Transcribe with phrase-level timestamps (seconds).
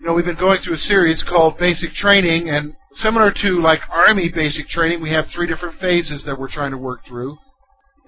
[0.00, 3.80] You know, we've been going through a series called Basic Training, and similar to like
[3.90, 7.36] Army basic training, we have three different phases that we're trying to work through.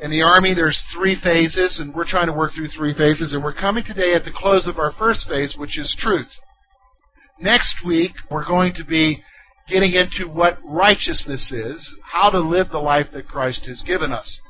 [0.01, 3.45] In the Army, there's three phases, and we're trying to work through three phases, and
[3.45, 6.31] we're coming today at the close of our first phase, which is truth.
[7.39, 9.23] Next week, we're going to be
[9.69, 14.41] getting into what righteousness is, how to live the life that Christ has given us.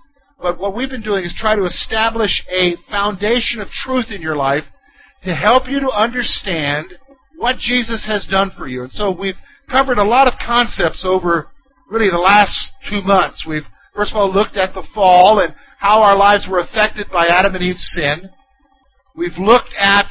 [0.40, 4.36] But what we've been doing is try to establish a foundation of truth in your
[4.36, 4.64] life
[5.24, 6.86] to help you to understand
[7.42, 8.84] what Jesus has done for you.
[8.84, 9.34] And so we've
[9.68, 11.48] covered a lot of concepts over
[11.90, 12.56] really the last
[12.88, 13.44] two months.
[13.46, 17.26] We've first of all looked at the fall and how our lives were affected by
[17.26, 18.30] Adam and Eve's sin.
[19.16, 20.06] We've looked at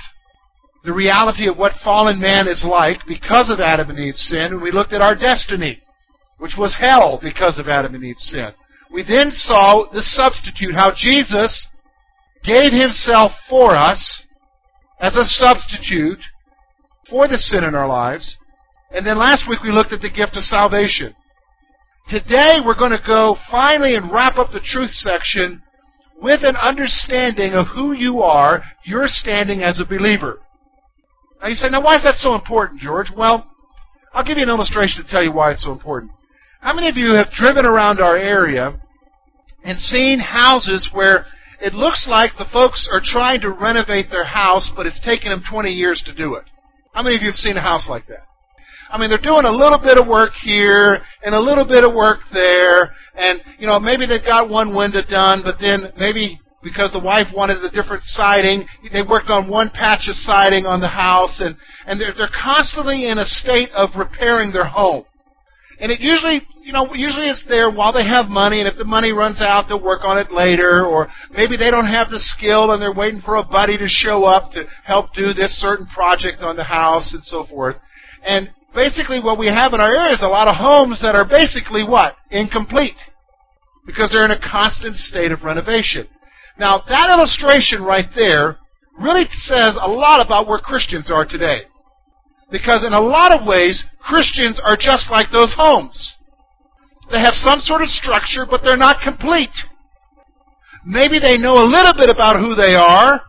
[0.84, 4.62] the reality of what fallen man is like because of Adam and Eve's sin, and
[4.62, 5.82] we looked at our destiny,
[6.38, 8.50] which was hell because of Adam and Eve's sin.
[8.92, 11.66] We then saw the substitute, how Jesus
[12.44, 14.24] gave himself for us
[15.00, 16.20] as a substitute
[17.12, 18.38] for the sin in our lives.
[18.90, 21.14] And then last week we looked at the gift of salvation.
[22.10, 25.62] Today we're going to go finally and wrap up the truth section
[26.20, 30.40] with an understanding of who you are, your standing as a believer.
[31.42, 33.12] Now you say, now why is that so important, George?
[33.16, 33.48] Well,
[34.14, 36.12] I'll give you an illustration to tell you why it's so important.
[36.62, 38.80] How many of you have driven around our area
[39.64, 41.26] and seen houses where
[41.60, 45.44] it looks like the folks are trying to renovate their house, but it's taken them
[45.50, 46.44] 20 years to do it?
[46.94, 48.28] How many of you have seen a house like that?
[48.92, 51.96] I mean, they're doing a little bit of work here and a little bit of
[51.96, 56.92] work there, and you know maybe they've got one window done, but then maybe because
[56.92, 60.90] the wife wanted a different siding, they worked on one patch of siding on the
[60.90, 61.56] house, and
[61.88, 65.06] and they're they're constantly in a state of repairing their home.
[65.80, 68.86] And it usually, you know, usually it's there while they have money, and if the
[68.86, 72.72] money runs out, they'll work on it later, or maybe they don't have the skill
[72.72, 76.42] and they're waiting for a buddy to show up to help do this certain project
[76.42, 77.76] on the house and so forth.
[78.24, 81.26] And basically what we have in our area is a lot of homes that are
[81.26, 82.16] basically what?
[82.30, 82.98] Incomplete.
[83.86, 86.08] Because they're in a constant state of renovation.
[86.60, 88.58] Now, that illustration right there
[89.00, 91.64] really says a lot about where Christians are today.
[92.52, 96.18] Because in a lot of ways, Christians are just like those homes.
[97.12, 99.54] They have some sort of structure, but they're not complete.
[100.86, 103.22] Maybe they know a little bit about who they are.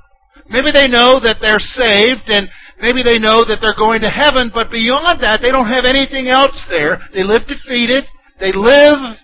[0.48, 2.48] Maybe they know that they're saved and
[2.82, 6.26] Maybe they know that they're going to heaven, but beyond that, they don't have anything
[6.26, 6.98] else there.
[7.14, 8.02] They live defeated.
[8.40, 9.22] They live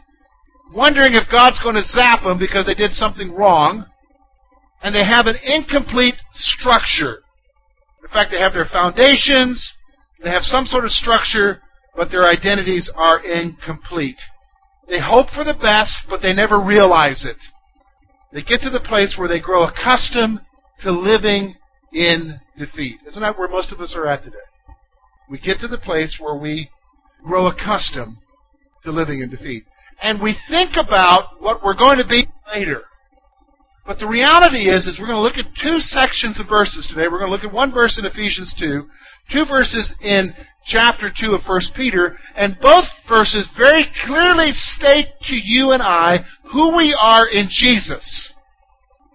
[0.72, 3.84] wondering if God's going to zap them because they did something wrong.
[4.80, 7.18] And they have an incomplete structure.
[8.06, 9.58] In fact, they have their foundations,
[10.22, 11.60] they have some sort of structure,
[11.96, 14.22] but their identities are incomplete.
[14.88, 17.36] They hope for the best, but they never realize it.
[18.32, 20.40] They get to the place where they grow accustomed
[20.80, 21.56] to living
[21.92, 22.98] in defeat.
[23.06, 24.36] Isn't that where most of us are at today?
[25.30, 26.70] We get to the place where we
[27.22, 28.16] grow accustomed
[28.84, 29.64] to living in defeat.
[30.02, 32.82] And we think about what we're going to be later.
[33.86, 37.08] But the reality is, is we're going to look at two sections of verses today.
[37.08, 38.86] We're going to look at one verse in Ephesians 2,
[39.32, 40.32] two verses in
[40.68, 46.24] chapter 2 of 1 Peter, and both verses very clearly state to you and I
[46.52, 48.32] who we are in Jesus.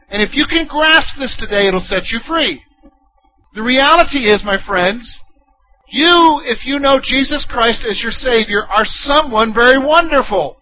[0.09, 2.61] And if you can grasp this today, it'll set you free.
[3.55, 5.19] The reality is, my friends,
[5.89, 10.57] you, if you know Jesus Christ as your Savior, are someone very wonderful.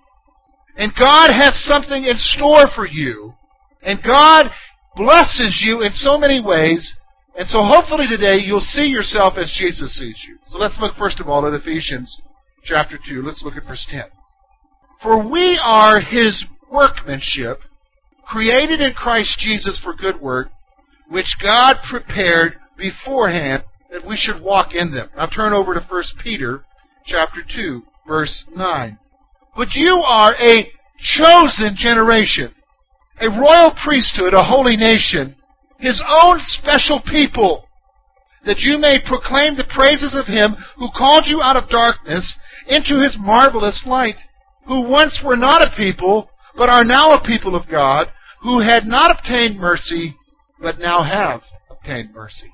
[0.78, 3.34] And God has something in store for you.
[3.81, 4.51] And God
[4.96, 6.96] blesses you in so many ways.
[7.38, 10.38] And so hopefully today you'll see yourself as Jesus sees you.
[10.47, 12.22] So let's look first of all at Ephesians
[12.63, 13.22] chapter 2.
[13.22, 14.04] Let's look at verse 10.
[15.01, 17.60] For we are His workmanship,
[18.25, 20.50] created in Christ Jesus for good work,
[21.10, 25.10] which God prepared beforehand that we should walk in them.
[25.16, 26.63] Now turn over to 1 Peter
[27.06, 28.98] chapter 2, verse 9.
[29.56, 32.54] But you are a chosen generation,
[33.19, 35.36] a royal priesthood, a holy nation,
[35.81, 37.68] his own special people,
[38.45, 42.38] that you may proclaim the praises of him who called you out of darkness
[42.68, 44.16] into his marvelous light,
[44.68, 48.07] who once were not a people, but are now a people of God,
[48.42, 50.16] who had not obtained mercy,
[50.62, 52.51] but now have obtained mercy.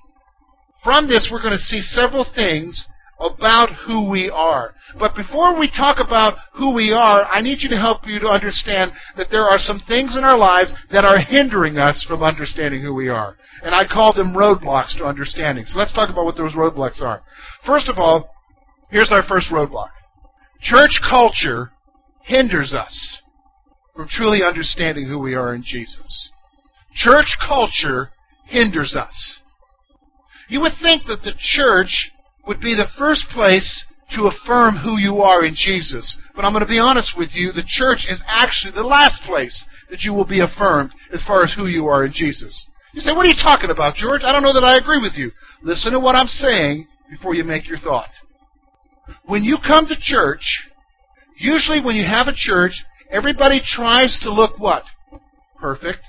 [0.84, 2.88] From this, we're going to see several things
[3.20, 4.74] about who we are.
[5.00, 8.28] But before we talk about who we are, I need you to help you to
[8.28, 12.82] understand that there are some things in our lives that are hindering us from understanding
[12.82, 13.36] who we are.
[13.64, 15.66] And I call them roadblocks to understanding.
[15.66, 17.24] So let's talk about what those roadblocks are.
[17.66, 18.30] First of all,
[18.92, 19.90] here's our first roadblock.
[20.62, 21.72] Church culture
[22.24, 23.18] hinders us
[23.96, 26.32] from truly understanding who we are in Jesus.
[26.94, 28.12] Church culture
[28.46, 29.40] hinders us.
[30.50, 32.12] You would think that the church
[32.48, 33.86] would be the first place
[34.16, 36.18] to affirm who you are in Jesus.
[36.36, 39.66] But I'm going to be honest with you, the church is actually the last place
[39.90, 42.70] that you will be affirmed as far as who you are in Jesus.
[42.94, 44.22] You say, what are you talking about, George?
[44.24, 45.32] I don't know that I agree with you.
[45.62, 48.10] Listen to what I'm saying before you make your thought.
[49.26, 50.70] When you come to church,
[51.38, 54.84] usually when you have a church, everybody tries to look what?
[55.60, 56.00] Perfect.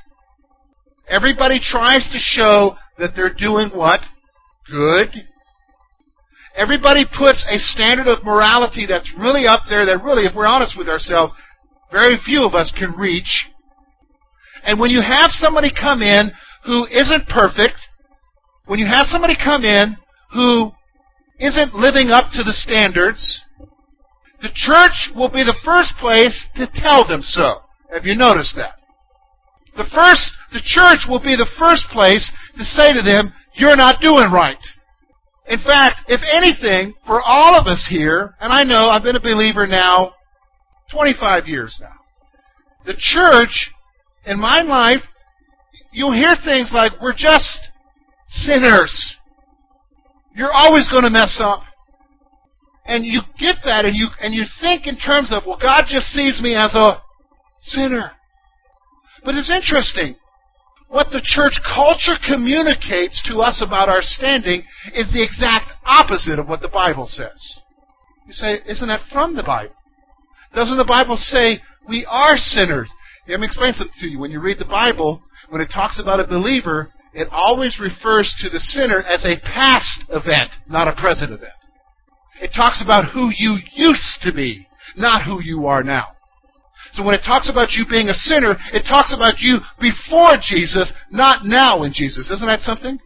[1.09, 4.01] Everybody tries to show that they're doing what?
[4.71, 5.11] Good.
[6.59, 10.77] Everybody puts a standard of morality that's really up there that really, if we're honest
[10.77, 11.33] with ourselves,
[11.93, 13.47] very few of us can reach.
[14.65, 16.33] And when you have somebody come in
[16.65, 17.79] who isn't perfect,
[18.67, 19.97] when you have somebody come in
[20.33, 20.73] who
[21.39, 23.41] isn't living up to the standards,
[24.43, 27.61] the church will be the first place to tell them so.
[27.95, 28.75] Have you noticed that?
[29.77, 34.01] The first, the church will be the first place to say to them, you're not
[34.01, 34.59] doing right.
[35.49, 39.21] In fact, if anything, for all of us here, and I know I've been a
[39.21, 40.13] believer now
[40.93, 41.95] 25 years now,
[42.85, 43.71] the church,
[44.27, 45.03] in my life,
[45.91, 47.61] you'll hear things like, we're just
[48.27, 49.17] sinners.
[50.37, 51.63] You're always going to mess up.
[52.85, 56.09] And you get that and you, and you think in terms of, well, God just
[56.09, 57.01] sees me as a
[57.61, 58.13] sinner.
[59.25, 60.17] But it's interesting
[60.89, 64.63] what the church culture communicates to us about our standing
[64.95, 67.61] is the exact opposite of what the Bible says.
[68.27, 69.75] You say, isn't that from the Bible?
[70.55, 72.91] Doesn't the Bible say we are sinners?
[73.29, 74.19] Let me explain something to you.
[74.19, 78.49] When you read the Bible, when it talks about a believer, it always refers to
[78.49, 81.53] the sinner as a past event, not a present event.
[82.41, 86.09] It talks about who you used to be, not who you are now.
[86.93, 90.93] So when it talks about you being a sinner, it talks about you before Jesus,
[91.11, 92.31] not now in Jesus.
[92.31, 92.99] Isn't that something?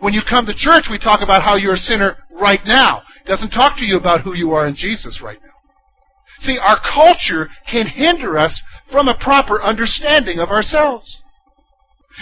[0.00, 3.02] When you come to church, we talk about how you're a sinner right now.
[3.24, 5.52] It doesn't talk to you about who you are in Jesus right now.
[6.40, 11.22] See, our culture can hinder us from a proper understanding of ourselves.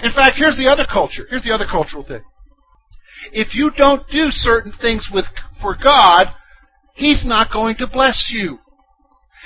[0.02, 1.26] In fact, here's the other culture.
[1.30, 2.22] Here's the other cultural thing.
[3.32, 5.24] If you don't do certain things with,
[5.60, 6.26] for God,
[6.94, 8.58] He's not going to bless you.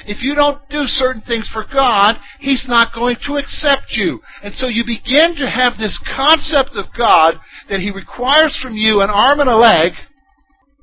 [0.07, 4.21] If you don't do certain things for God, He's not going to accept you.
[4.43, 7.35] And so you begin to have this concept of God
[7.69, 9.93] that He requires from you an arm and a leg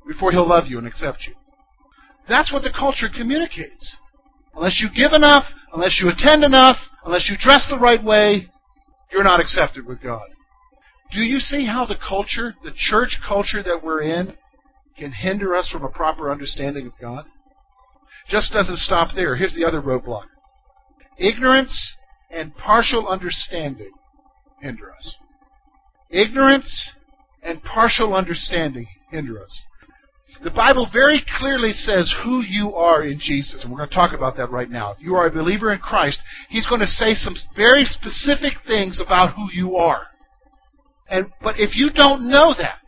[0.06, 1.34] before He'll love you and accept you.
[2.28, 3.96] That's what the culture communicates.
[4.54, 8.48] Unless you give enough, unless you attend enough, unless you dress the right way,
[9.10, 10.26] you're not accepted with God.
[11.12, 14.34] Do you see how the culture, the church culture that we're in,
[14.96, 17.26] can hinder us from a proper understanding of God?
[18.28, 19.36] Just doesn't stop there.
[19.36, 20.24] Here's the other roadblock
[21.18, 21.96] ignorance
[22.30, 23.92] and partial understanding
[24.60, 25.14] hinder us.
[26.10, 26.90] Ignorance
[27.42, 29.64] and partial understanding hinder us.
[30.42, 34.12] The Bible very clearly says who you are in Jesus, and we're going to talk
[34.14, 34.92] about that right now.
[34.92, 38.98] If you are a believer in Christ, He's going to say some very specific things
[38.98, 40.06] about who you are.
[41.08, 42.78] And but if you don't know that,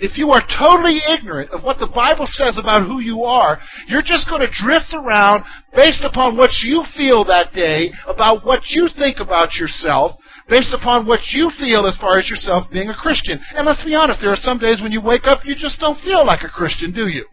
[0.00, 4.02] if you are totally ignorant of what the Bible says about who you are, you're
[4.02, 8.88] just going to drift around based upon what you feel that day, about what you
[8.96, 10.16] think about yourself,
[10.48, 13.40] based upon what you feel as far as yourself being a Christian.
[13.54, 16.00] And let's be honest, there are some days when you wake up, you just don't
[16.00, 17.26] feel like a Christian, do you?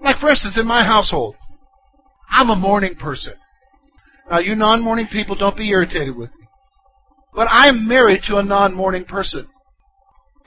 [0.00, 1.36] Like, for instance, in my household,
[2.30, 3.34] I'm a morning person.
[4.30, 6.46] Now, you non morning people, don't be irritated with me.
[7.34, 9.46] But I'm married to a non morning person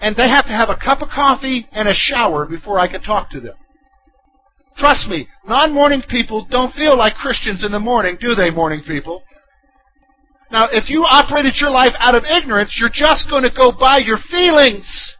[0.01, 3.01] and they have to have a cup of coffee and a shower before I can
[3.01, 3.55] talk to them.
[4.77, 8.81] Trust me, non morning people don't feel like Christians in the morning, do they, morning
[8.85, 9.23] people?
[10.51, 13.97] Now, if you operated your life out of ignorance, you're just going to go by
[13.97, 15.15] your feelings.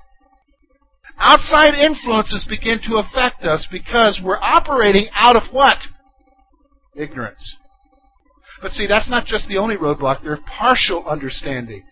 [1.20, 5.78] Outside influences begin to affect us because we're operating out of what?
[6.96, 7.58] Ignorance.
[8.62, 10.24] But see, that's not just the only roadblock.
[10.24, 11.84] There's partial understanding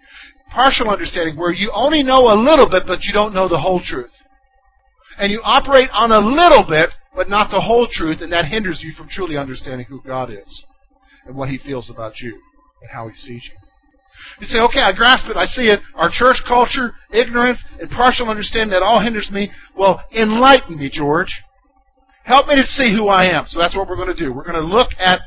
[0.51, 3.81] partial understanding where you only know a little bit, but you don't know the whole
[3.83, 4.11] truth.
[5.17, 8.81] And you operate on a little bit, but not the whole truth, and that hinders
[8.83, 10.63] you from truly understanding who God is
[11.25, 12.39] and what He feels about you
[12.81, 13.57] and how He sees you.
[14.39, 15.79] You say, okay, I grasp it, I see it.
[15.95, 19.51] Our church culture, ignorance, and partial understanding, that all hinders me.
[19.75, 21.43] Well, enlighten me, George.
[22.23, 23.45] Help me to see who I am.
[23.47, 24.33] So that's what we're going to do.
[24.33, 25.21] We're going to look at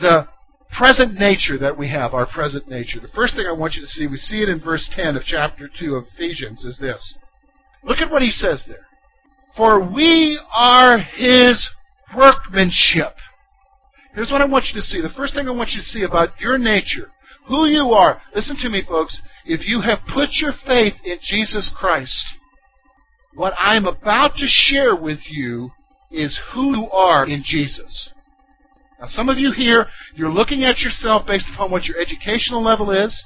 [0.00, 0.28] the
[0.76, 3.00] present nature that we have, our present nature.
[3.00, 5.24] The first thing I want you to see, we see it in verse 10 of
[5.24, 7.16] chapter 2 of Ephesians, is this.
[7.82, 8.86] Look at what he says there.
[9.56, 11.70] For we are his
[12.16, 13.14] workmanship.
[14.14, 15.00] Here's what I want you to see.
[15.00, 17.10] The first thing I want you to see about your nature,
[17.46, 18.20] who you are.
[18.34, 19.20] Listen to me, folks.
[19.44, 22.24] If you have put your faith in Jesus Christ,
[23.34, 25.70] what I'm about to share with you
[26.10, 28.10] is who you are in Jesus.
[29.04, 29.84] Now, some of you here,
[30.14, 33.22] you're looking at yourself based upon what your educational level is.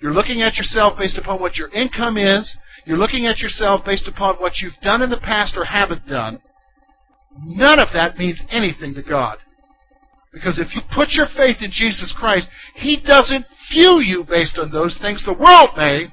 [0.00, 2.56] You're looking at yourself based upon what your income is.
[2.86, 6.40] You're looking at yourself based upon what you've done in the past or haven't done.
[7.44, 9.36] None of that means anything to God.
[10.32, 14.72] Because if you put your faith in Jesus Christ, He doesn't view you based on
[14.72, 15.22] those things.
[15.26, 16.06] The world may,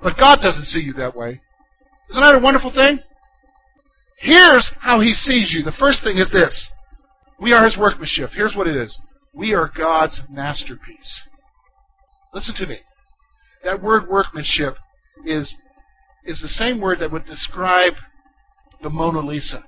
[0.00, 1.40] but God doesn't see you that way.
[2.10, 3.00] Isn't that a wonderful thing?
[4.20, 5.64] Here's how He sees you.
[5.64, 6.70] The first thing is this
[7.40, 8.30] we are His workmanship.
[8.34, 8.98] Here's what it is
[9.34, 11.20] we are God's masterpiece.
[12.34, 12.78] Listen to me.
[13.64, 14.74] That word workmanship
[15.24, 15.52] is,
[16.24, 17.94] is the same word that would describe
[18.82, 19.64] the Mona Lisa.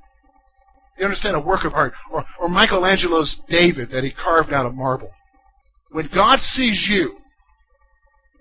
[0.98, 4.74] You understand a work of art, or, or Michelangelo's David that he carved out of
[4.74, 5.10] marble.
[5.90, 7.16] When God sees you,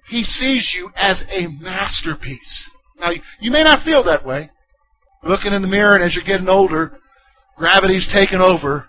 [0.08, 2.70] He sees you as a masterpiece.
[3.00, 4.50] Now, you may not feel that way.
[5.24, 6.98] Looking in the mirror, and as you're getting older,
[7.58, 8.86] gravity's taken over,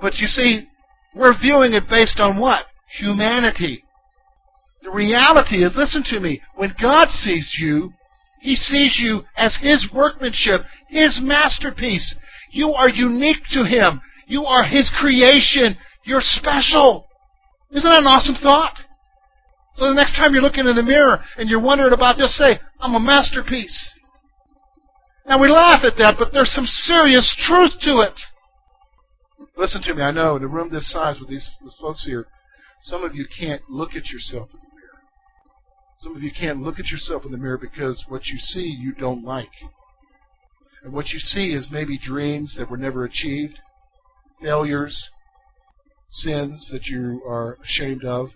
[0.00, 0.66] but you see,
[1.14, 2.66] we're viewing it based on what?
[2.98, 3.84] Humanity.
[4.82, 7.92] The reality is, listen to me, when God sees you,
[8.40, 12.16] He sees you as His workmanship, His masterpiece.
[12.52, 14.00] You are unique to Him.
[14.26, 15.76] You are His creation.
[16.04, 17.06] You're special.
[17.70, 18.78] Isn't that an awesome thought?
[19.74, 22.58] So the next time you're looking in the mirror and you're wondering about, just say,
[22.80, 23.90] I'm a masterpiece.
[25.26, 28.14] Now we laugh at that, but there's some serious truth to it.
[29.56, 30.02] Listen to me.
[30.02, 31.48] I know in a room this size with these
[31.80, 32.26] folks here,
[32.82, 35.02] some of you can't look at yourself in the mirror.
[35.98, 38.94] Some of you can't look at yourself in the mirror because what you see you
[38.94, 39.50] don't like.
[40.82, 43.58] And what you see is maybe dreams that were never achieved,
[44.40, 45.08] failures,
[46.10, 48.28] sins that you are ashamed of,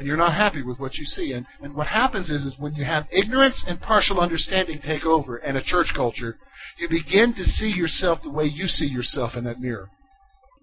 [0.00, 1.32] and you're not happy with what you see.
[1.32, 5.36] And, and what happens is, is when you have ignorance and partial understanding take over
[5.36, 6.38] and a church culture,
[6.78, 9.90] you begin to see yourself the way you see yourself in that mirror.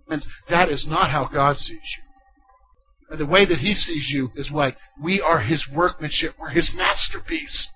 [0.10, 2.04] And that is not how God sees you.
[3.12, 4.76] And the way that He sees you is what?
[5.00, 6.34] We are His workmanship.
[6.40, 7.68] We're His masterpiece.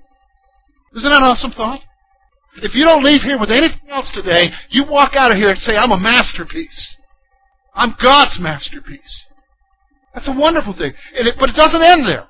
[0.95, 1.81] Isn't that an awesome thought?
[2.55, 5.59] If you don't leave here with anything else today, you walk out of here and
[5.59, 6.97] say, I'm a masterpiece.
[7.75, 9.25] I'm God's masterpiece.
[10.13, 10.93] That's a wonderful thing.
[11.13, 12.27] It, but it doesn't end there.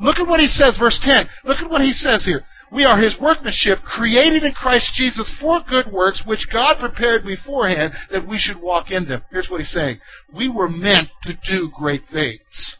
[0.00, 1.28] Look at what he says, verse 10.
[1.44, 2.44] Look at what he says here.
[2.70, 7.94] We are his workmanship, created in Christ Jesus for good works, which God prepared beforehand
[8.10, 9.22] that we should walk in them.
[9.30, 10.00] Here's what he's saying.
[10.36, 12.76] We were meant to do great things.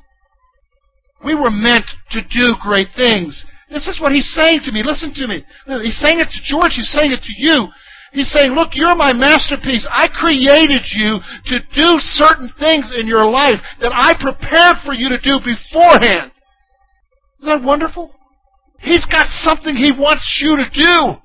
[1.25, 3.45] We were meant to do great things.
[3.71, 4.83] This is what he's saying to me.
[4.85, 5.45] Listen to me.
[5.83, 6.73] He's saying it to George.
[6.77, 7.69] He's saying it to you.
[8.13, 9.87] He's saying, look, you're my masterpiece.
[9.91, 15.09] I created you to do certain things in your life that I prepared for you
[15.11, 16.33] to do beforehand.
[17.41, 18.15] Isn't that wonderful?
[18.81, 21.21] He's got something He wants you to do.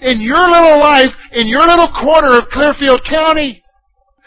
[0.00, 3.62] In your little life, in your little corner of Clearfield County,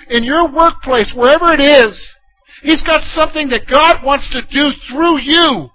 [0.09, 2.15] in your workplace, wherever it is,
[2.61, 5.69] He's got something that God wants to do through you.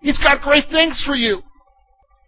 [0.00, 1.42] He's got great things for you.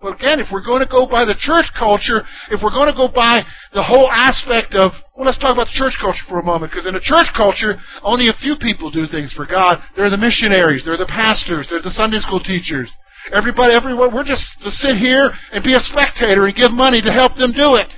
[0.00, 2.96] But again, if we're going to go by the church culture, if we're going to
[2.96, 3.44] go by
[3.76, 6.88] the whole aspect of, well, let's talk about the church culture for a moment, because
[6.88, 9.76] in a church culture, only a few people do things for God.
[9.94, 12.88] They're the missionaries, they're the pastors, they're the Sunday school teachers.
[13.28, 17.12] Everybody, everywhere, we're just to sit here and be a spectator and give money to
[17.12, 17.92] help them do it.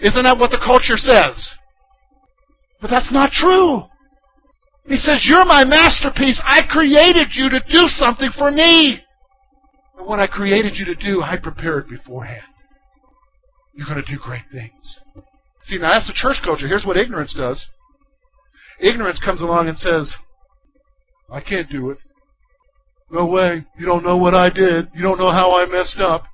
[0.00, 1.36] Isn't that what the culture says?
[2.80, 3.84] But that's not true.
[4.88, 6.40] He says, You're my masterpiece.
[6.42, 9.04] I created you to do something for me.
[9.98, 12.42] And what I created you to do, I prepared beforehand.
[13.74, 15.00] You're going to do great things.
[15.62, 16.66] See, now that's the church culture.
[16.66, 17.68] Here's what ignorance does
[18.80, 20.14] ignorance comes along and says,
[21.30, 21.98] I can't do it.
[23.10, 23.64] No way.
[23.78, 24.88] You don't know what I did.
[24.94, 26.24] You don't know how I messed up.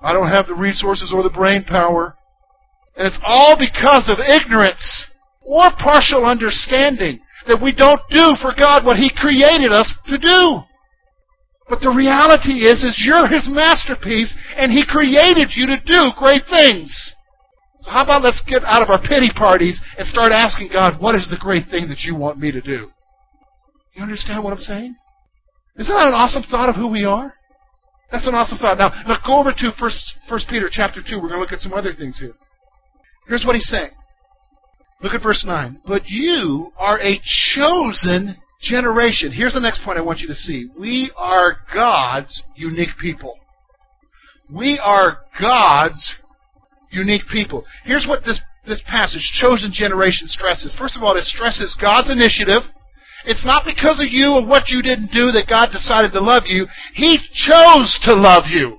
[0.00, 2.14] I don't have the resources or the brain power.
[2.96, 5.06] And it's all because of ignorance
[5.42, 10.60] or partial understanding that we don't do for God what He created us to do.
[11.68, 16.42] But the reality is, is you're His masterpiece, and He created you to do great
[16.48, 16.88] things.
[17.80, 21.14] So how about let's get out of our pity parties and start asking God, what
[21.14, 22.90] is the great thing that you want me to do?
[23.94, 24.96] You understand what I'm saying?
[25.76, 27.34] Isn't that an awesome thought of who we are?
[28.10, 28.78] That's an awesome thought.
[28.78, 31.16] Now, look, go over to First, First Peter chapter 2.
[31.16, 32.34] We're going to look at some other things here.
[33.28, 33.90] Here's what he's saying.
[35.02, 35.82] Look at verse 9.
[35.86, 37.20] But you are a
[37.54, 39.32] chosen generation.
[39.32, 40.68] Here's the next point I want you to see.
[40.78, 43.34] We are God's unique people.
[44.50, 46.14] We are God's
[46.90, 47.64] unique people.
[47.84, 50.74] Here's what this, this passage, chosen generation, stresses.
[50.78, 52.62] First of all, it stresses God's initiative.
[53.24, 56.44] It's not because of you or what you didn't do that God decided to love
[56.46, 56.66] you.
[56.94, 58.78] He chose to love you.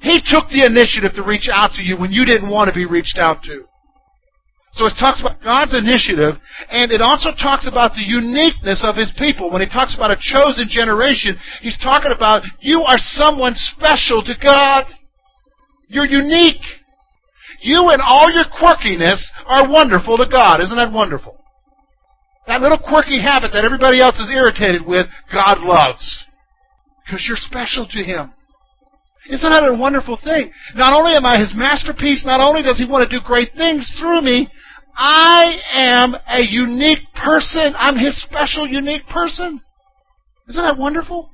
[0.00, 2.84] He took the initiative to reach out to you when you didn't want to be
[2.84, 3.64] reached out to.
[4.74, 6.34] So it talks about God's initiative,
[6.68, 9.50] and it also talks about the uniqueness of His people.
[9.50, 14.34] When He talks about a chosen generation, He's talking about you are someone special to
[14.42, 14.86] God.
[15.86, 16.62] You're unique.
[17.62, 20.60] You and all your quirkiness are wonderful to God.
[20.60, 21.38] Isn't that wonderful?
[22.48, 26.24] That little quirky habit that everybody else is irritated with, God loves.
[27.06, 28.34] Because you're special to Him.
[29.30, 30.50] Isn't that a wonderful thing?
[30.74, 33.94] Not only am I His masterpiece, not only does He want to do great things
[33.98, 34.48] through me,
[34.96, 37.74] I am a unique person.
[37.76, 39.60] I'm His special, unique person.
[40.48, 41.30] Isn't that wonderful?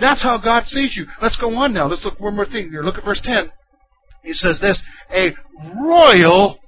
[0.00, 1.06] That's how God sees you.
[1.20, 1.86] Let's go on now.
[1.86, 2.82] Let's look one more thing here.
[2.82, 3.50] Look at verse 10.
[4.22, 5.30] He says this a
[5.82, 6.58] royal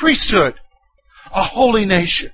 [0.00, 0.54] priesthood,
[1.34, 2.30] a holy nation.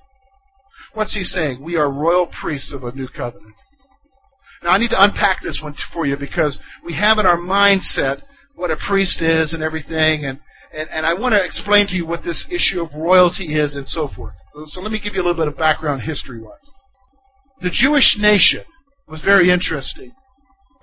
[0.94, 1.62] What's he saying?
[1.62, 3.54] We are royal priests of a new covenant.
[4.62, 8.22] Now, I need to unpack this one for you because we have in our mindset
[8.54, 10.38] what a priest is and everything, and,
[10.72, 13.86] and, and I want to explain to you what this issue of royalty is and
[13.86, 14.34] so forth.
[14.66, 16.70] So let me give you a little bit of background history wise.
[17.60, 18.64] The Jewish nation
[19.08, 20.12] was very interesting.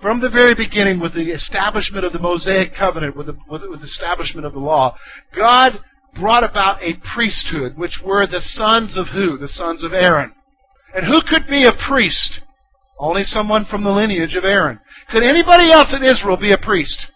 [0.00, 3.84] From the very beginning, with the establishment of the Mosaic covenant, with the, with the
[3.84, 4.96] establishment of the law,
[5.36, 5.78] God
[6.18, 9.36] brought about a priesthood, which were the sons of who?
[9.36, 10.32] The sons of Aaron.
[10.94, 12.40] And who could be a priest?
[12.98, 14.80] Only someone from the lineage of Aaron.
[15.10, 17.06] Could anybody else in Israel be a priest?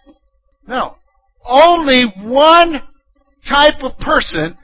[0.66, 0.96] No.
[1.44, 2.82] Only one
[3.48, 4.56] type of person,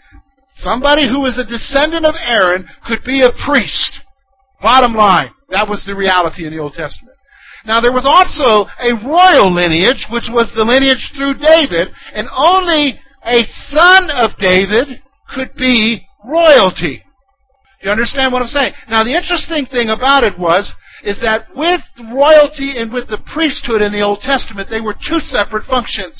[0.56, 4.00] somebody who is a descendant of Aaron, could be a priest.
[4.62, 5.30] Bottom line.
[5.50, 7.16] That was the reality in the Old Testament.
[7.66, 12.98] Now there was also a royal lineage, which was the lineage through David, and only
[13.24, 15.02] a son of David
[15.34, 17.02] could be royalty.
[17.82, 18.72] You understand what I'm saying?
[18.88, 21.80] Now the interesting thing about it was is that with
[22.12, 26.16] royalty and with the priesthood in the Old Testament, they were two separate functions.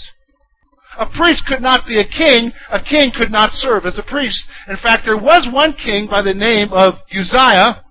[0.99, 2.53] A priest could not be a king.
[2.71, 4.45] A king could not serve as a priest.
[4.69, 7.85] In fact, there was one king by the name of Uzziah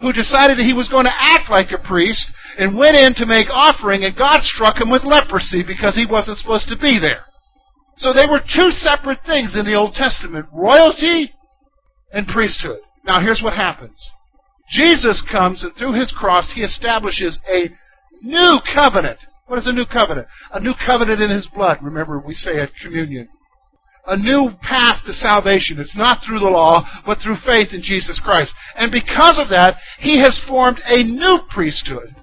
[0.00, 3.26] who decided that he was going to act like a priest and went in to
[3.26, 7.26] make offering, and God struck him with leprosy because he wasn't supposed to be there.
[7.96, 11.34] So they were two separate things in the Old Testament royalty
[12.12, 12.78] and priesthood.
[13.04, 14.10] Now, here's what happens
[14.70, 17.70] Jesus comes, and through his cross, he establishes a
[18.22, 19.18] new covenant.
[19.48, 20.28] What is a new covenant?
[20.52, 21.78] A new covenant in his blood.
[21.82, 23.28] Remember, we say at communion.
[24.06, 25.80] A new path to salvation.
[25.80, 28.52] It's not through the law, but through faith in Jesus Christ.
[28.76, 32.14] And because of that, he has formed a new priesthood.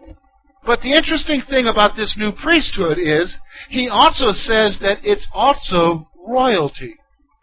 [0.65, 3.37] But the interesting thing about this new priesthood is,
[3.69, 6.95] he also says that it's also royalty.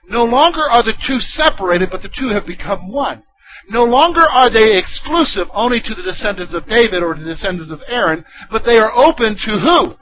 [0.09, 3.23] No longer are the two separated, but the two have become one.
[3.69, 7.81] No longer are they exclusive only to the descendants of David or the descendants of
[7.87, 9.95] Aaron, but they are open to who?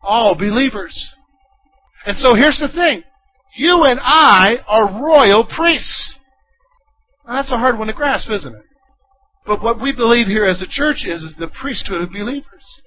[0.00, 1.12] All believers.
[2.06, 3.02] And so here's the thing.
[3.56, 6.14] You and I are royal priests.
[7.26, 8.62] Now, that's a hard one to grasp, isn't it?
[9.46, 12.82] But what we believe here as a church is, is the priesthood of believers.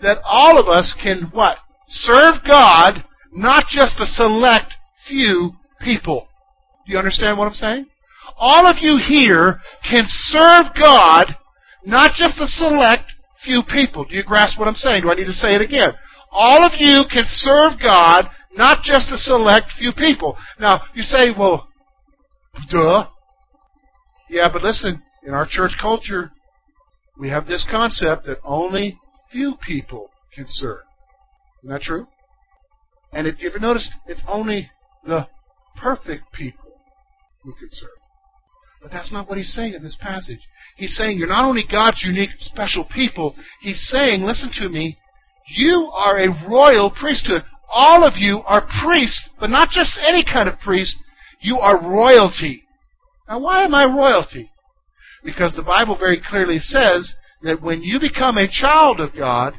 [0.00, 1.58] That all of us can what?
[1.86, 4.72] Serve God, not just a select
[5.08, 6.28] few people.
[6.86, 7.86] Do you understand what I'm saying?
[8.36, 11.36] All of you here can serve God,
[11.84, 13.12] not just a select
[13.44, 14.04] few people.
[14.04, 15.02] Do you grasp what I'm saying?
[15.02, 15.92] Do I need to say it again?
[16.30, 20.36] All of you can serve God, not just a select few people.
[20.58, 21.68] Now, you say, well,
[22.70, 23.08] duh.
[24.28, 26.32] Yeah, but listen, in our church culture,
[27.18, 28.98] we have this concept that only
[29.30, 30.82] few people can serve.
[31.62, 32.06] Isn't that true?
[33.12, 34.70] And if you ever noticed, it's only
[35.04, 35.28] the
[35.76, 36.70] perfect people
[37.42, 37.90] who can serve.
[38.84, 40.40] But that's not what he's saying in this passage.
[40.76, 44.98] He's saying you're not only God's unique, special people, he's saying, listen to me,
[45.56, 47.44] you are a royal priesthood.
[47.72, 50.98] All of you are priests, but not just any kind of priest.
[51.40, 52.64] You are royalty.
[53.26, 54.50] Now, why am I royalty?
[55.24, 59.54] Because the Bible very clearly says that when you become a child of God,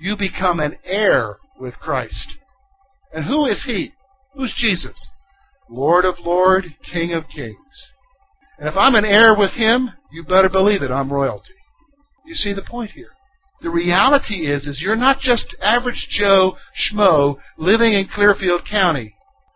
[0.00, 2.32] you become an heir with Christ.
[3.12, 3.92] And who is He?
[4.32, 5.10] Who's Jesus?
[5.68, 7.92] Lord of Lords, King of Kings.
[8.58, 11.54] And if I'm an heir with him, you better believe it, I'm royalty.
[12.26, 13.10] You see the point here.
[13.60, 19.14] The reality is, is you're not just average Joe Schmo living in Clearfield County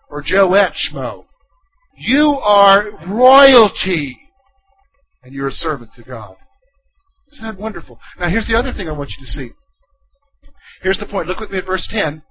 [0.09, 1.25] or Joette Schmo.
[1.97, 4.19] You are royalty,
[5.23, 6.37] and you're a servant to God.
[7.33, 7.99] Isn't that wonderful?
[8.19, 9.51] Now, here's the other thing I want you to see.
[10.83, 11.29] Here's the point.
[11.29, 12.23] Look with me at verse 10.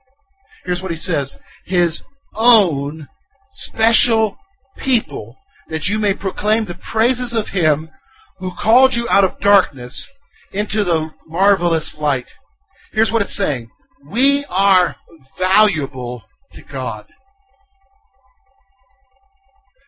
[0.65, 2.01] Here's what he says His
[2.33, 3.07] own
[3.51, 4.37] special
[4.77, 5.35] people,
[5.69, 7.89] that you may proclaim the praises of him
[8.39, 10.07] who called you out of darkness
[10.51, 12.27] into the marvelous light.
[12.91, 13.69] Here's what it's saying
[14.09, 14.95] We are
[15.37, 17.05] valuable to God.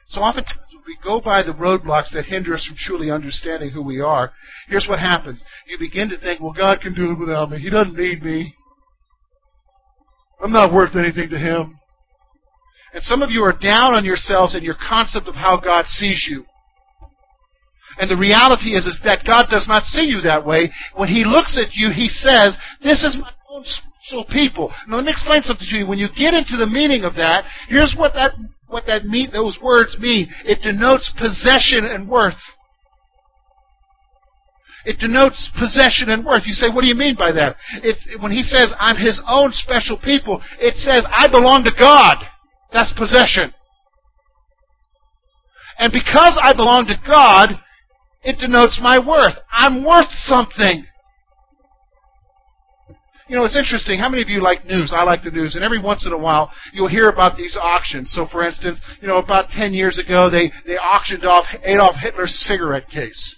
[0.08, 4.02] So oftentimes we go by the roadblocks that hinder us from truly understanding who we
[4.02, 4.32] are,
[4.68, 5.44] here's what happens.
[5.68, 7.60] You begin to think, well, God can do it without me.
[7.60, 8.56] He doesn't need me.
[10.42, 11.79] I'm not worth anything to Him.
[12.94, 16.26] And some of you are down on yourselves and your concept of how God sees
[16.30, 16.46] you.
[18.00, 20.72] And the reality is, is that God does not see you that way.
[20.96, 24.72] When He looks at you, He says, This is my own special people.
[24.88, 25.88] Now let me explain something to you.
[25.88, 28.34] When you get into the meaning of that, here's what that
[28.68, 30.30] what that mean, those words mean.
[30.46, 32.38] It denotes possession and worth.
[34.86, 36.44] It denotes possession and worth.
[36.46, 37.58] You say, what do you mean by that?
[37.84, 42.18] It, when he says, I'm his own special people, it says, I belong to God.
[42.72, 43.54] That's possession.
[45.78, 47.60] And because I belong to God,
[48.24, 49.36] it denotes my worth.
[49.52, 50.86] I'm worth something.
[53.30, 54.00] You know, it's interesting.
[54.00, 54.92] How many of you like news?
[54.94, 55.56] I like the news.
[55.56, 58.12] And every once in a while, you'll hear about these auctions.
[58.12, 62.36] So, for instance, you know, about 10 years ago, they, they auctioned off Adolf Hitler's
[62.46, 63.36] cigarette case.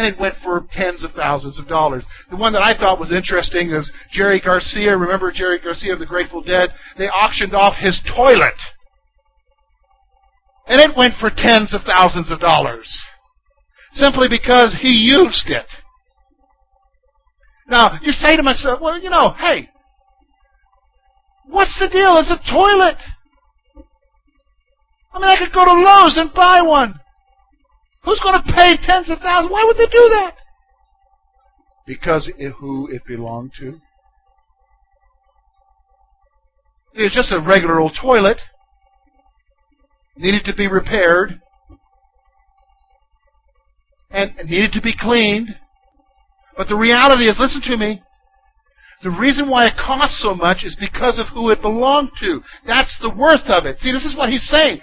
[0.00, 2.06] And it went for tens of thousands of dollars.
[2.30, 4.96] The one that I thought was interesting is Jerry Garcia.
[4.96, 6.70] Remember Jerry Garcia of the Grateful Dead?
[6.96, 8.56] They auctioned off his toilet.
[10.68, 12.98] And it went for tens of thousands of dollars.
[13.92, 15.66] Simply because he used it.
[17.68, 19.68] Now, you say to myself, well, you know, hey,
[21.44, 22.16] what's the deal?
[22.16, 22.96] It's a toilet.
[25.12, 26.94] I mean, I could go to Lowe's and buy one.
[28.04, 29.52] Who's going to pay tens of thousands?
[29.52, 30.34] Why would they do that?
[31.86, 33.80] Because it, who it belonged to.
[36.94, 38.38] It's just a regular old toilet.
[40.16, 41.40] Needed to be repaired.
[44.10, 45.56] And needed to be cleaned.
[46.56, 48.02] But the reality is, listen to me,
[49.02, 52.42] the reason why it costs so much is because of who it belonged to.
[52.66, 53.78] That's the worth of it.
[53.80, 54.80] See, this is what he's saying.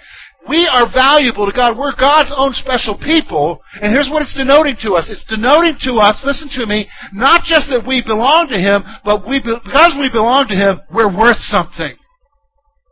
[0.48, 1.76] We are valuable to God.
[1.76, 3.60] We're God's own special people.
[3.80, 5.12] And here's what it's denoting to us.
[5.12, 9.28] It's denoting to us, listen to me, not just that we belong to Him, but
[9.28, 11.94] we, because we belong to Him, we're worth something.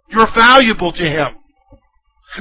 [0.09, 1.35] You're valuable to Him.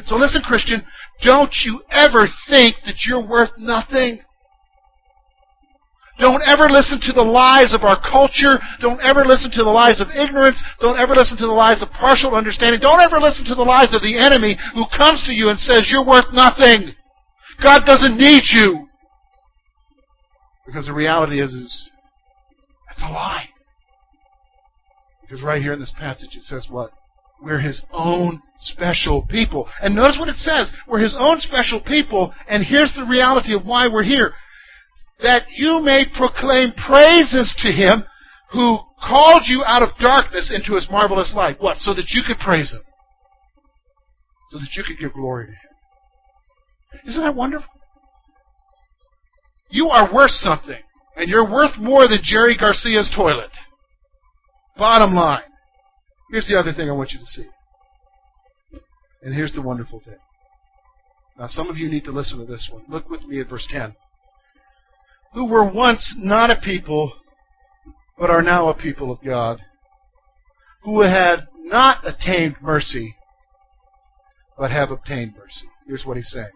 [0.04, 0.84] So listen, Christian,
[1.23, 4.19] don't you ever think that you're worth nothing.
[6.17, 8.56] Don't ever listen to the lies of our culture.
[8.80, 10.62] Don't ever listen to the lies of ignorance.
[10.80, 12.80] Don't ever listen to the lies of partial understanding.
[12.80, 15.91] Don't ever listen to the lies of the enemy who comes to you and says,
[15.91, 16.95] You're worth nothing.
[17.62, 18.88] God doesn't need you.
[20.65, 21.89] Because the reality is, is
[22.88, 23.49] that's a lie.
[25.21, 26.91] Because right here in this passage it says what?
[27.43, 29.67] We're His own special people.
[29.82, 30.71] And notice what it says.
[30.88, 34.34] We're His own special people, and here's the reality of why we're here
[35.21, 38.04] that you may proclaim praises to him
[38.51, 41.62] who called you out of darkness into his marvelous light.
[41.62, 41.78] What?
[41.78, 42.82] So that you could praise him.
[44.51, 47.10] So that you could give glory to him.
[47.10, 47.69] Isn't that wonderful?
[49.69, 50.80] You are worth something.
[51.15, 53.51] And you're worth more than Jerry Garcia's toilet.
[54.78, 55.43] Bottom line.
[56.32, 57.45] Here's the other thing I want you to see.
[59.21, 60.17] And here's the wonderful thing.
[61.38, 62.84] Now, some of you need to listen to this one.
[62.89, 63.95] Look with me at verse 10
[65.36, 67.13] who were once not a people,
[68.17, 69.60] but are now a people of God,
[70.84, 73.15] who had not attained mercy,
[74.58, 75.67] but have obtained mercy.
[75.86, 76.52] Here's what he's saying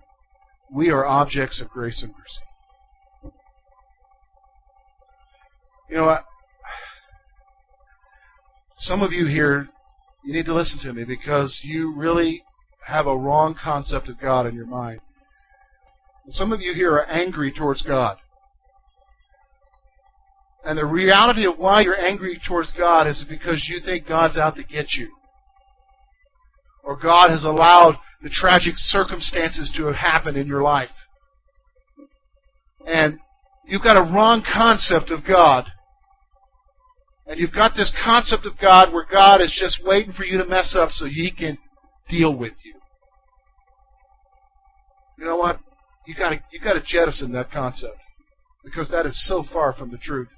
[0.74, 3.34] We are objects of grace and mercy.
[5.90, 6.24] You know what?
[8.78, 9.68] Some of you here,
[10.24, 12.44] you need to listen to me because you really
[12.88, 15.02] have a wrong concept of God in your mind.
[16.30, 18.20] some of you here are angry towards God.
[20.66, 24.56] And the reality of why you're angry towards God is because you think God's out
[24.56, 25.10] to get you.
[26.84, 30.90] Or God has allowed the tragic circumstances to have happened in your life.
[32.86, 33.20] And
[33.66, 35.66] you've got a wrong concept of God.
[37.26, 40.46] And you've got this concept of God where God is just waiting for you to
[40.46, 41.58] mess up so He can
[42.10, 42.74] deal with you.
[45.20, 45.60] You know what?
[46.08, 47.98] You got to you got to jettison that concept
[48.64, 50.30] because that is so far from the truth.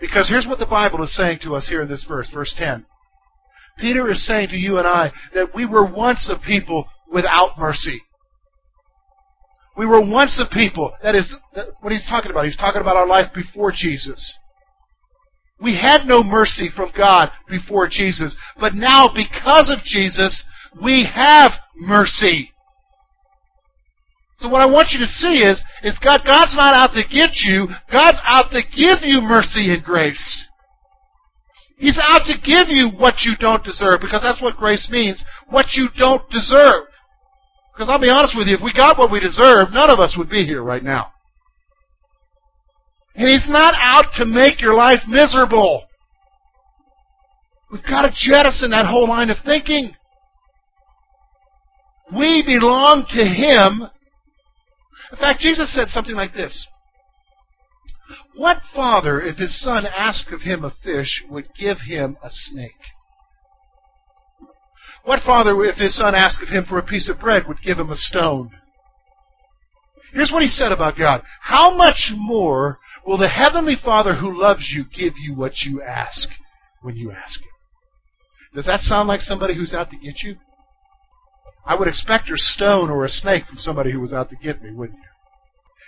[0.00, 2.86] Because here's what the Bible is saying to us here in this verse, verse 10.
[3.78, 8.02] Peter is saying to you and I that we were once a people without mercy.
[9.76, 10.92] We were once a people.
[11.02, 11.32] That is
[11.80, 12.44] what he's talking about.
[12.44, 14.36] He's talking about our life before Jesus.
[15.60, 20.44] We had no mercy from God before Jesus, but now because of Jesus,
[20.82, 22.52] we have mercy.
[24.38, 27.30] So what I want you to see is, is God, God's not out to get
[27.42, 27.66] you.
[27.90, 30.46] God's out to give you mercy and grace.
[31.76, 35.24] He's out to give you what you don't deserve, because that's what grace means.
[35.48, 36.86] What you don't deserve.
[37.74, 40.16] Because I'll be honest with you, if we got what we deserve, none of us
[40.16, 41.12] would be here right now.
[43.14, 45.84] And He's not out to make your life miserable.
[47.70, 49.94] We've got to jettison that whole line of thinking.
[52.16, 53.88] We belong to Him
[55.12, 56.66] in fact, Jesus said something like this
[58.34, 62.72] What father, if his son asked of him a fish, would give him a snake?
[65.04, 67.78] What father, if his son asked of him for a piece of bread, would give
[67.78, 68.50] him a stone?
[70.12, 74.72] Here's what he said about God How much more will the Heavenly Father who loves
[74.74, 76.28] you give you what you ask
[76.82, 77.48] when you ask Him?
[78.54, 80.36] Does that sound like somebody who's out to get you?
[81.68, 84.62] I would expect a stone or a snake from somebody who was out to get
[84.62, 85.04] me, wouldn't you?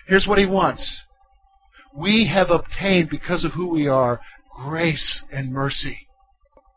[0.06, 1.04] Here's what he wants.
[1.96, 4.20] We have obtained, because of who we are,
[4.62, 6.06] grace and mercy.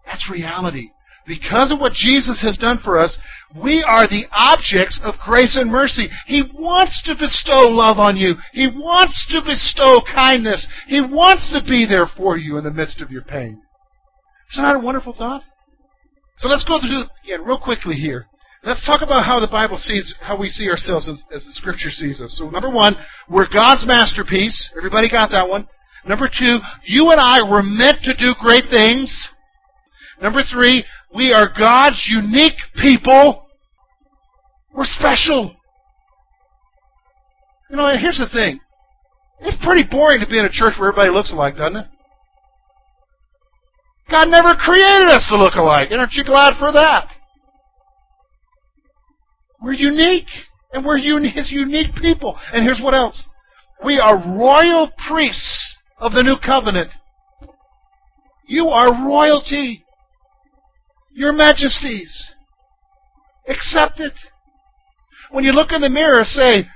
[0.05, 0.91] That's reality.
[1.27, 3.17] Because of what Jesus has done for us,
[3.61, 6.07] we are the objects of grace and mercy.
[6.25, 8.35] He wants to bestow love on you.
[8.53, 10.67] He wants to bestow kindness.
[10.87, 13.61] He wants to be there for you in the midst of your pain.
[14.53, 15.43] Isn't that a wonderful thought?
[16.37, 18.27] So let's go through again real quickly here.
[18.65, 21.89] Let's talk about how the Bible sees, how we see ourselves as, as, the Scripture
[21.89, 22.33] sees us.
[22.37, 22.95] So, number one,
[23.29, 24.71] we're God's masterpiece.
[24.77, 25.67] Everybody got that one?
[26.05, 29.27] Number two, you and I were meant to do great things.
[30.21, 33.45] Number three, we are God's unique people.
[34.73, 35.55] We're special.
[37.69, 38.61] You know, here's the thing.
[39.41, 41.87] It's pretty boring to be in a church where everybody looks alike, doesn't it?
[44.09, 45.89] God never created us to look alike.
[45.91, 47.12] And aren't you glad for that?
[49.63, 50.27] We're unique.
[50.73, 52.37] And we're un- His unique people.
[52.51, 53.23] And here's what else.
[53.83, 56.91] We are royal priests of the new covenant.
[58.47, 59.85] You are royalty.
[61.13, 62.31] Your majesties.
[63.47, 64.13] Accept it.
[65.31, 66.67] When you look in the mirror, say,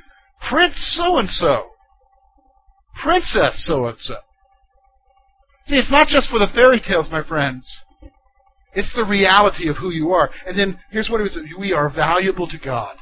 [0.50, 1.70] Prince so and so.
[3.02, 4.16] Princess so and so.
[5.66, 7.82] See, it's not just for the fairy tales, my friends.
[8.74, 10.30] It's the reality of who you are.
[10.46, 12.98] And then here's what it is we are valuable to God.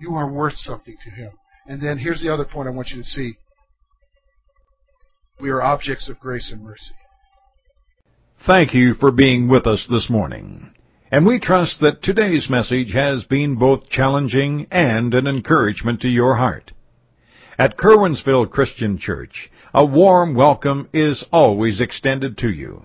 [0.00, 1.32] You are worth something to Him.
[1.66, 3.34] And then here's the other point I want you to see
[5.40, 6.94] we are objects of grace and mercy.
[8.46, 10.72] Thank you for being with us this morning.
[11.10, 16.36] And we trust that today's message has been both challenging and an encouragement to your
[16.36, 16.72] heart.
[17.58, 22.84] At Curwensville Christian Church, a warm welcome is always extended to you.